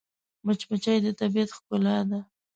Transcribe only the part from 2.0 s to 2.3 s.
ده